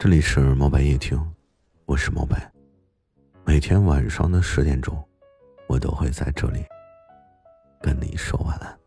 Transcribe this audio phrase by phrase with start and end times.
[0.00, 1.20] 这里是猫白夜听，
[1.84, 2.52] 我是猫白。
[3.44, 4.96] 每天晚上的十点钟，
[5.66, 6.64] 我都会在这里
[7.82, 8.77] 跟你说晚安。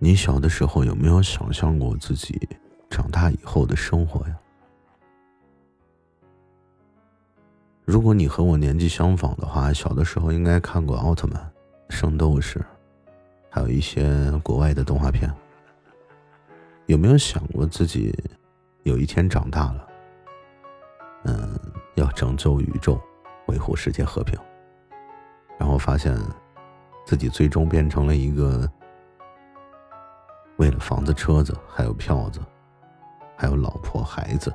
[0.00, 2.48] 你小的时候有没有想象过自己
[2.88, 4.38] 长大以后的生活呀？
[7.84, 11.52] 如果你和我年纪相仿的话，小的时候应该看过奥特曼、
[11.88, 12.64] 圣斗士，
[13.50, 15.28] 还有一些国外的动画片。
[16.86, 18.14] 有没有想过自己
[18.84, 19.88] 有一天长大了，
[21.24, 21.58] 嗯，
[21.96, 23.00] 要拯救宇宙，
[23.46, 24.38] 维护世界和平，
[25.58, 26.16] 然后发现
[27.04, 28.70] 自己最终变成了一个。
[30.58, 32.40] 为了房子、车子，还有票子，
[33.36, 34.52] 还有老婆、孩子，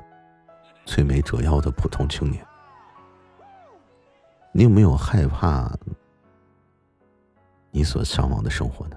[0.86, 2.46] 摧眉折腰的普通青年，
[4.52, 5.72] 你有没有害怕
[7.70, 8.96] 你所向往的生活呢？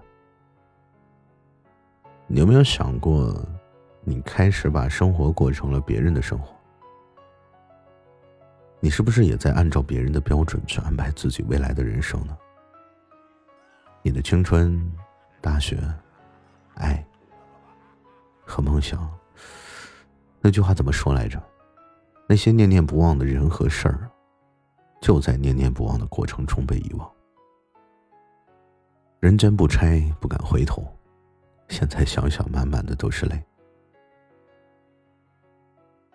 [2.27, 3.33] 你有没有想过，
[4.01, 6.53] 你开始把生活过成了别人的生活？
[8.81, 12.37] 你是不是也在按照别人的标准去安排自己未来的人生呢？
[14.01, 14.91] 你的青春、
[15.39, 15.79] 大学。
[16.77, 17.05] 爱
[18.45, 19.09] 和梦想，
[20.39, 21.41] 那句话怎么说来着？
[22.27, 24.09] 那些念念不忘的人和事儿，
[25.01, 27.09] 就在念念不忘的过程中被遗忘。
[29.19, 30.85] 人间不拆，不敢回头。
[31.69, 33.43] 现在想想，满满的都是泪。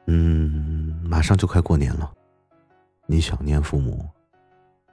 [0.07, 2.12] 嗯，马上就快过年了，
[3.06, 4.09] 你想念父母，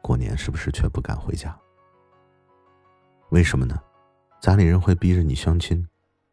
[0.02, 1.58] 过年是不是却不敢回家？
[3.30, 3.80] 为什么呢？
[4.42, 5.86] 家里人会逼着你相亲，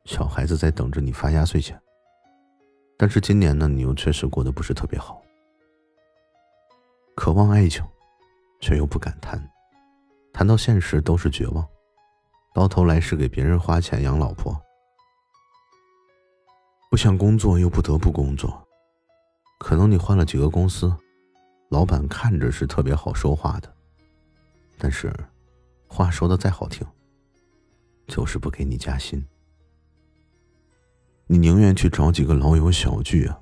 [0.04, 1.80] 小孩子在等着你发压岁钱。
[2.96, 5.20] 但是今年呢，你又确实过得不是特别好，
[7.16, 7.84] 渴望爱情，
[8.60, 9.50] 却又不敢谈，
[10.32, 11.66] 谈到现实都是绝望，
[12.54, 14.56] 到头来是给别人花钱养老婆。
[16.88, 18.64] 不想工作又不得不工作，
[19.58, 20.94] 可能你换了几个公司，
[21.70, 23.74] 老板看着是特别好说话的，
[24.78, 25.12] 但是
[25.88, 26.86] 话说的再好听。
[28.06, 29.24] 就是不给你加薪，
[31.26, 33.38] 你宁愿去找几个老友小聚啊，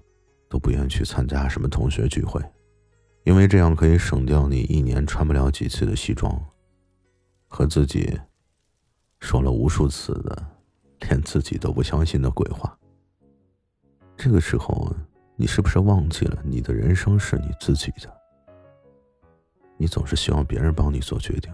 [0.48, 2.40] 都不愿去参加什么同学聚会，
[3.24, 6.42] 因为这样可以省掉你一年穿不了几次的西装，
[7.46, 8.18] 和自己
[9.20, 10.46] 说了无数次的
[11.00, 12.76] 连自己都不相信的鬼话。
[14.16, 14.94] 这个时候，
[15.36, 18.10] 你是不是忘记了你的人生是你自己的？
[19.76, 21.52] 你总是希望别人帮你做决定。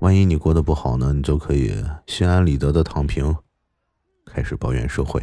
[0.00, 1.12] 万一你过得不好呢？
[1.12, 3.36] 你就可以心安理得的躺平，
[4.24, 5.22] 开始抱怨社会。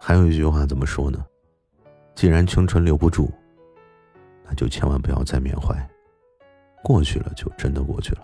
[0.00, 1.24] 还有一句话怎么说呢？
[2.16, 3.30] 既然青春留不住，
[4.44, 5.74] 那就千万不要再缅怀。
[6.82, 8.20] 过去了就真的过去了。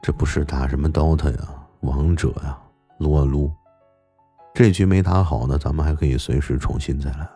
[0.00, 2.56] 这不是打什么 DOTA 呀、王者呀、
[2.98, 3.52] 撸啊撸，
[4.54, 7.28] 这局没打好呢，咱们还可以随时重新再来。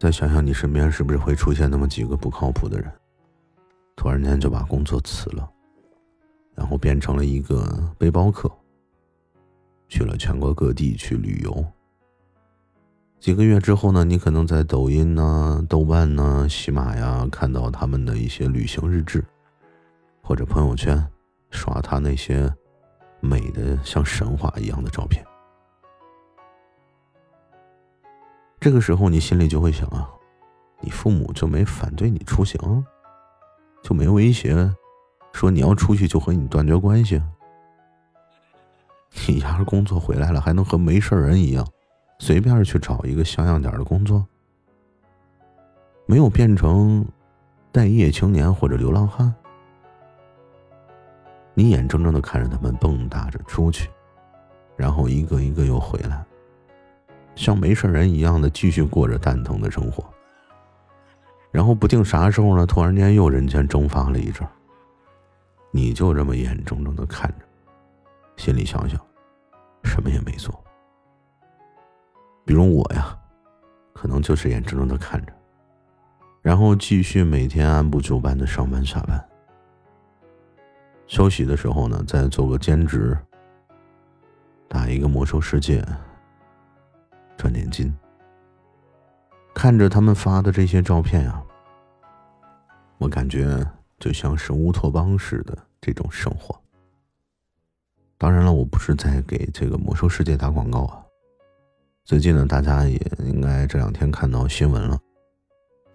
[0.00, 2.90] 再想想，你身边是不是会出现那么几个不靠谱的人，
[3.94, 5.46] 突然间就把工作辞了，
[6.54, 8.50] 然后变成了一个背包客，
[9.88, 11.62] 去了全国各地去旅游。
[13.18, 19.22] 几个月之后呢，你可能在抖音呢、豆瓣呢、喜马呀看到他们的一些旅行日志，
[20.22, 21.06] 或者朋友圈
[21.50, 22.50] 刷他那些
[23.20, 25.22] 美的像神话一样的照片。
[28.60, 30.06] 这个时候，你心里就会想啊，
[30.80, 32.84] 你父母就没反对你出行，
[33.82, 34.70] 就没威胁，
[35.32, 37.22] 说你要出去就和你断绝关系。
[39.26, 41.66] 你要是工作回来了，还能和没事人一样，
[42.18, 44.26] 随便去找一个像样点的工作，
[46.04, 47.02] 没有变成
[47.72, 49.34] 待业青年或者流浪汉。
[51.54, 53.88] 你眼睁睁的看着他们蹦跶着出去，
[54.76, 56.22] 然后一个一个又回来。
[57.40, 60.04] 像没事人一样的继续过着蛋疼的生活，
[61.50, 64.46] 然后不定啥时候呢，突然间又人间蒸发了一阵
[65.70, 67.46] 你就这么眼睁睁的看着，
[68.36, 69.00] 心里想想，
[69.84, 70.52] 什么也没做。
[72.44, 73.16] 比如我呀，
[73.94, 75.32] 可能就是眼睁睁的看着，
[76.42, 79.18] 然后继续每天按部就班的上班下班，
[81.06, 83.16] 休息的时候呢，再做个兼职，
[84.68, 85.82] 打一个魔兽世界，
[87.40, 87.90] 赚点金。
[89.54, 91.42] 看着他们发的这些照片啊，
[92.98, 93.66] 我感觉
[93.98, 96.54] 就像是乌托邦似的这种生活。
[98.18, 101.02] 当然了，我不是在给这个魔兽世界打广告啊。
[102.04, 105.00] 最近呢，大家也应该这两天看到新闻了，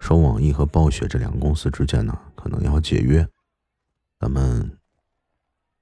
[0.00, 3.24] 说网易和暴雪这两个公司之间呢，可能要解约。
[4.18, 4.68] 咱们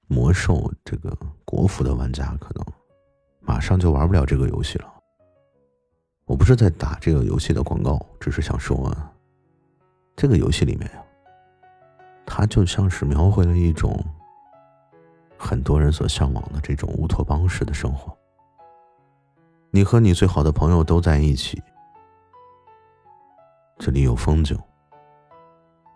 [0.05, 2.63] 魔兽这个国服的玩家可能
[3.39, 4.94] 马上就玩不了这个游戏了。
[6.25, 9.11] 我不是在打这个游戏的广告，只是想说啊，
[10.15, 11.03] 这个游戏里面呀，
[12.25, 14.03] 它就像是描绘了一种
[15.37, 18.15] 很多人所向往的这种乌托邦式的生活。
[19.69, 21.61] 你和你最好的朋友都在一起，
[23.77, 24.57] 这里有风景，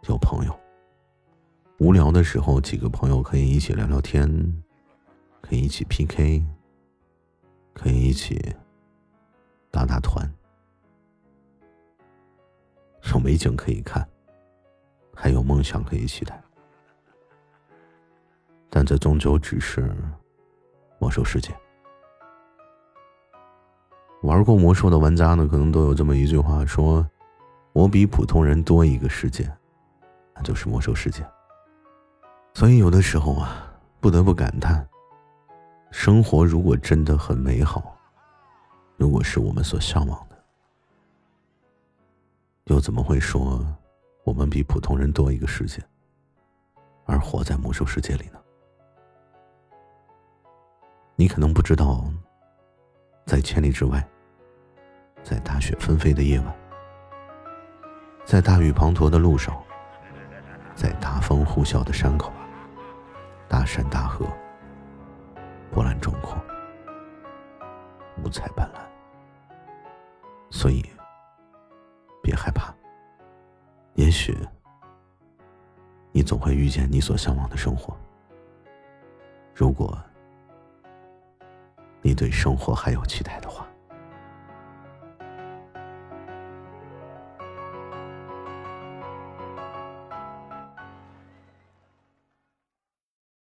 [0.08, 0.60] 有朋友。
[1.80, 4.30] 无聊的时候，几个朋友可以一起聊聊天，
[5.42, 6.46] 可以一起 PK，
[7.74, 8.54] 可以一起
[13.20, 14.08] 美景可以看，
[15.14, 16.42] 还有梦想可以期待。
[18.70, 19.92] 但这终究只是
[21.00, 21.54] 魔兽世界。
[24.22, 27.08] 玩过魔兽的玩家呢，可能都有这么一句话：说
[27.74, 29.50] 我比普通人多一个世界，
[30.36, 31.26] 那就是魔兽世界。
[32.54, 34.86] 所以有的时候啊，不得不感叹，
[35.92, 37.98] 生活如果真的很美好，
[38.98, 40.28] 如果是我们所向往，
[42.70, 43.66] 又怎么会说
[44.24, 45.82] 我们比普通人多一个世界，
[47.06, 48.40] 而活在魔兽世界里呢？
[51.16, 52.06] 你可能不知道。
[53.26, 54.08] 在千里之外，
[55.22, 56.56] 在大雪纷飞的夜晚，
[58.26, 59.56] 在大雨滂沱的路上，
[60.74, 62.32] 在大风呼啸的山口，
[63.48, 64.26] 大山大河，
[65.72, 66.36] 波澜壮阔，
[68.24, 68.80] 五彩斑斓。
[70.50, 70.84] 所以，
[74.20, 74.36] 去
[76.12, 77.96] 你总会遇见你所向往的生活。
[79.56, 79.98] 如果。
[82.02, 83.68] 你对生活还有期待的话。